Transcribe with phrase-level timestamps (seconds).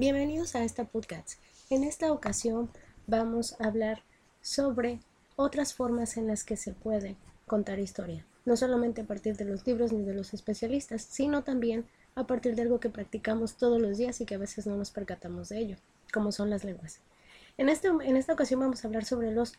[0.00, 1.32] bienvenidos a esta podcast.
[1.68, 2.70] En esta ocasión
[3.06, 4.02] vamos a hablar
[4.40, 4.98] sobre
[5.36, 9.66] otras formas en las que se puede contar historia, no solamente a partir de los
[9.66, 13.98] libros ni de los especialistas, sino también a partir de algo que practicamos todos los
[13.98, 15.76] días y que a veces no nos percatamos de ello,
[16.14, 17.00] como son las lenguas.
[17.58, 19.52] En, este, en esta ocasión vamos a hablar sobre los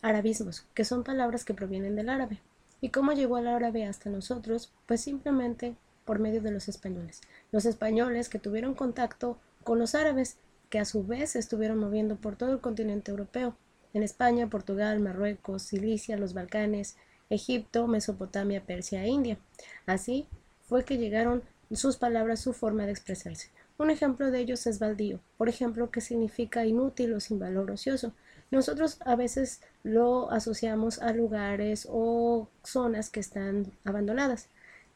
[0.00, 2.40] arabismos, que son palabras que provienen del árabe.
[2.80, 4.72] ¿Y cómo llegó el árabe hasta nosotros?
[4.86, 7.20] Pues simplemente por medio de los españoles.
[7.50, 10.38] Los españoles que tuvieron contacto con los árabes,
[10.70, 13.54] que a su vez se estuvieron moviendo por todo el continente europeo,
[13.92, 16.96] en España, Portugal, Marruecos, Cilicia, los Balcanes,
[17.28, 19.36] Egipto, Mesopotamia, Persia e India.
[19.84, 20.26] Así
[20.62, 23.50] fue que llegaron sus palabras, su forma de expresarse.
[23.76, 28.14] Un ejemplo de ellos es baldío, por ejemplo, que significa inútil o sin valor ocioso.
[28.50, 34.48] Nosotros a veces lo asociamos a lugares o zonas que están abandonadas.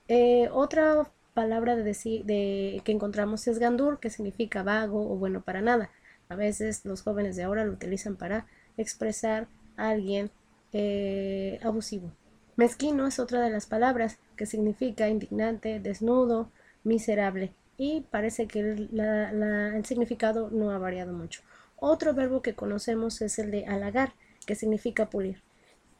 [0.08, 5.42] Eh, otra palabra de decir, de, que encontramos es gandur, que significa vago o bueno
[5.42, 5.90] para nada.
[6.28, 10.30] A veces los jóvenes de ahora lo utilizan para expresar a alguien
[10.72, 12.10] eh, abusivo.
[12.56, 16.50] Mezquino es otra de las palabras que significa indignante, desnudo,
[16.84, 21.42] miserable y parece que el significado no ha variado mucho.
[21.76, 24.12] Otro verbo que conocemos es el de halagar,
[24.46, 25.42] que significa pulir.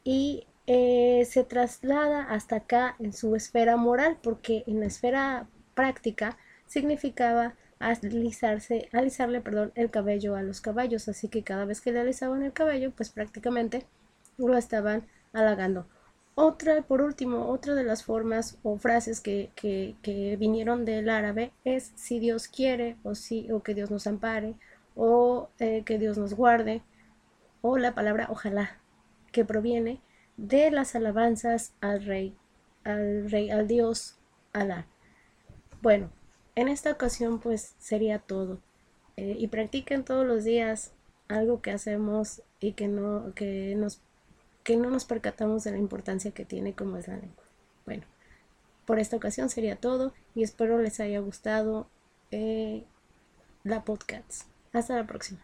[0.03, 6.37] Y eh, se traslada hasta acá en su esfera moral, porque en la esfera práctica
[6.65, 11.07] significaba alisarse, alisarle perdón, el cabello a los caballos.
[11.07, 13.85] Así que cada vez que le alisaban el cabello, pues prácticamente
[14.37, 15.87] lo estaban halagando.
[16.35, 21.91] Otra, por último, otra de las formas o frases que, que, vinieron del árabe es
[21.95, 24.55] si Dios quiere o, si, o que Dios nos ampare
[24.95, 26.81] o eh, que Dios nos guarde,
[27.61, 28.79] o la palabra ojalá,
[29.31, 30.01] que proviene
[30.37, 32.35] de las alabanzas al rey,
[32.83, 34.17] al rey, al Dios
[34.51, 34.87] Alá.
[35.81, 36.11] Bueno,
[36.55, 38.59] en esta ocasión pues sería todo.
[39.15, 40.91] Eh, y practiquen todos los días
[41.27, 44.01] algo que hacemos y que no, que nos,
[44.63, 47.43] que no nos percatamos de la importancia que tiene como es la lengua.
[47.85, 48.03] Bueno,
[48.85, 51.87] por esta ocasión sería todo y espero les haya gustado
[52.31, 52.83] eh,
[53.63, 54.47] la podcast.
[54.71, 55.39] Hasta la próxima.